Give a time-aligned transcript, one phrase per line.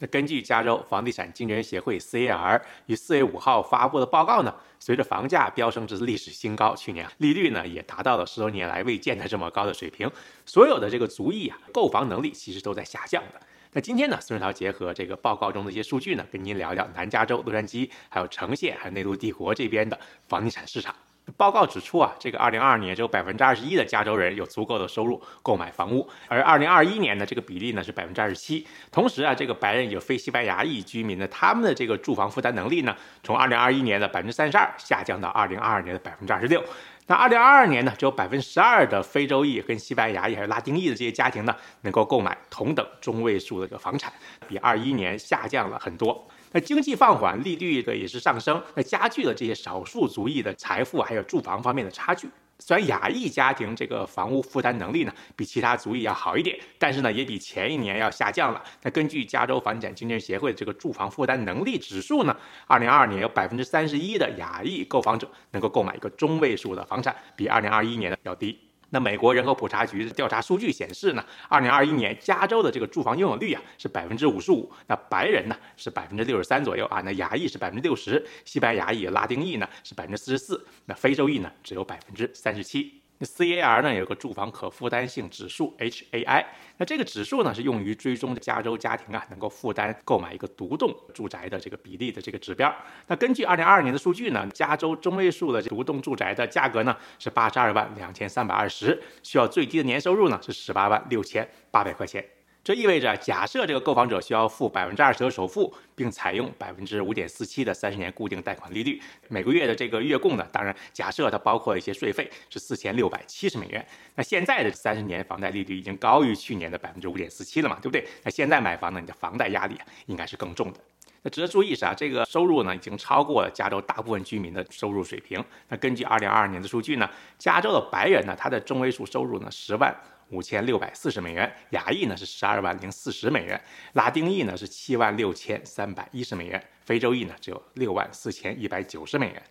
[0.00, 10.10] 那根据加州房地产经纪人协会 CAR 于四月五号发布的报告呢，随着房价飙升至历史新高，去年利率呢也达到了十多年来未见的这么高的水平，
[10.46, 13.40] 所有的这个族裔啊购房能力其实都在下降的。
[13.72, 19.96] 那今天呢，孙世涛结合这个报告中的一些数据呢，跟您聊聊南加州洛杉矶、还有城县、还有内陆帝国这边的
[20.26, 20.94] 房地产市场。
[21.36, 28.66] 报告指出啊，这个二零二二年只有百分之二十一的加州人有足够的收入购买房屋，而二零二一年呢，这个比例呢是百分之二十七。
[28.90, 36.62] 同时啊，这个白人有非西班牙裔居民呢，他们的这个住房负担能力呢，从二零二一年的百分之三十二下降到二零二二年的百分之二十六。
[37.10, 44.12] 那二零二二年呢，只有百分之十二的非洲裔跟西班牙裔还有拉丁裔的这些家庭呢，能够购买同等中位数的这个房产，
[44.46, 46.24] 比二一年下降了很多。
[46.52, 52.28] 那经济放缓，利率的也是上升，那加剧了这些少数族裔的财富还有住房方面的差距。
[52.60, 58.62] 虽然亚裔家庭这个房屋负担能力呢比其他族裔要好一点，但是呢也比前一年要下降了。
[58.82, 62.36] 那根据加州房地产经纪人协会的这个住房负担能力指数呢，
[62.66, 68.69] 二零二二年有百分之三十一的亚裔购房者能够购买一个中位数的房产，比二零二一年呢要低。
[68.90, 82.99] 那美国人口普查局的调查数据显示呢，二零二一年加州的这个住房拥有率啊是百分之五十五，那白人呢是百分之六十三左右啊，那亚裔是百分之六十，西班牙裔、拉丁裔呢是百分之四十四，那非洲裔呢只有百分之三十七。
[83.22, 86.42] 那 CAR 呢有个住房可负担性指数 HAI，
[86.78, 92.74] 那这个指数呢是用于追踪加州家庭啊能够负担购买一个独栋住宅的这个比例的这个指标。
[93.08, 102.24] 那根据二零二二年的数据呢，加州中位数的独栋住宅的价格呢是八十二万两千三百二十，需要最低的年收入呢是十八万六千八百块钱。
[102.62, 113.84] 这意味着，假设这个购房者需要付百分之二十的首付，并采用百分之五点四七的三十年固定贷款利率，每个月的这个月供呢，当然假设它包括一些税费是四千六百七十美元。
[114.14, 118.06] 那现在的三十年房贷利率已经高于去年的百分之五点四七了嘛，对不对？
[118.22, 120.78] 那现在买房呢，你的房贷压力啊应该是更重的。
[121.22, 125.42] 那值得注意是啊，这个收入呢已经超过了加州大部分居民的收入水平。
[125.68, 127.08] 那根据二零二二年的数据呢，
[127.38, 129.94] 加州的白人呢，他的中位数收入呢十万。
[130.30, 133.60] 五千六百四十美元，亚裔呢是十二万零四十美元，
[133.92, 139.42] 拉丁裔呢是七万六千三百一十美元，非洲裔呢只有六万四千一百九十美元。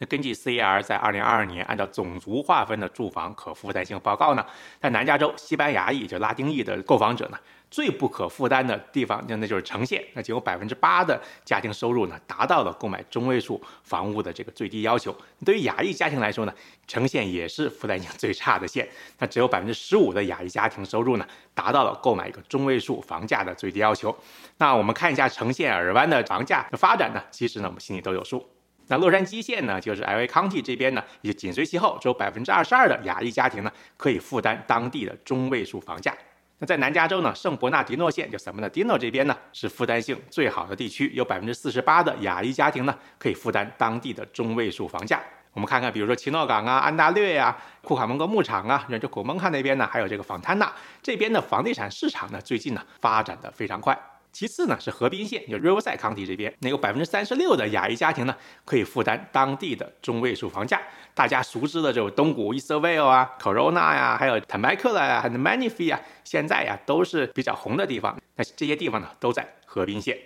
[0.00, 4.44] 那根据 CAR 在二零二二年按照种族划分的住房可负担性报告呢，
[4.80, 7.38] 在南加州西班牙裔就拉丁裔的购房者呢，
[7.70, 15.14] 最不可负担的地方那那就是城县，那仅有百分之八的家庭收入呢达到了购买中位数房屋的这个最低要求。
[15.44, 16.54] 对于亚裔家庭来说呢，
[16.86, 18.88] 城县也是负担性最差的县，
[19.18, 24.16] 那只有百分之十五的亚裔家庭收入呢达到了购买一个中位数房价的最低要求。
[24.56, 28.48] 那我们看一下城县尔湾的房价的发展呢，其实呢我们心里都有数。
[28.90, 30.26] 那洛杉矶县呢，就是 L.A.
[30.26, 36.12] County 这边呢，也紧随其后，只有百分之二十二的亚裔家庭呢，可以负担当地的中位数房价。
[36.58, 45.22] 那在南加州呢，圣伯纳迪诺县就 San Bernardino 这边呢，是负担性最好的地区，有百分之四十八的亚裔家庭呢，可以负担当地的中位数房价。
[45.52, 53.96] 我们看看，比如说奇诺港啊、安大略呀、库卡蒙格牧场啊，就古蒙卡那边呢，还有这个访滩纳这边的房地产市场呢，最近呢，发展的非常快。
[54.32, 60.80] 其次呢是河滨县，就 Riverside County 这边，那有百分之三十六的亚裔家庭呢可以负担当地的中位数房价。
[61.14, 68.16] 大家熟知的这种东谷 Eastvale 啊、Corona 呀，还有 Temecula 呀、还有 Manistee 啊，现在呀都是比较红的地方。
[68.36, 70.16] 那这些地方呢都在河滨县。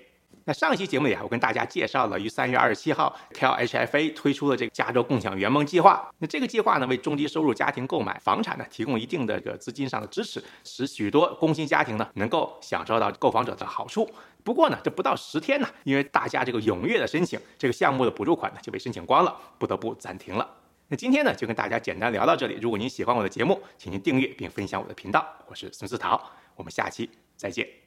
[0.47, 6.07] 那上一期节目里啊，我跟大家介绍了于三月二十七号，CalHFA 推出的这个加州共享圆梦计划。
[6.19, 14.07] 那这个计划呢，为中低收入家庭购买房产呢，提供一定的这个资金上的支持，使许多工薪家庭呢能够享受到购房者的好处。
[14.43, 20.47] 不过呢，这不到十天呢，因为大家这个踊跃的申请，这个项目的补助款呢就被申请光了，不得不暂停了。
[20.89, 22.59] 那今天呢，就跟大家简单聊到这里。
[22.61, 25.27] 如果您喜欢我的节目，请您订阅并分享我的频道。
[25.47, 26.21] 我是孙思桃，
[26.55, 27.84] 我们下期再见。